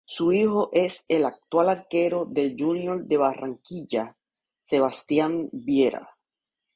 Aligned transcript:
Su 0.03 0.31
hijo 0.31 0.69
es 0.73 1.05
el 1.09 1.25
actual 1.25 1.69
arquero 1.69 2.25
del 2.25 2.55
Junior 2.57 3.05
de 3.05 3.17
Barranquilla, 3.17 4.17
Sebastian 4.63 5.47
Viera. 5.53 6.17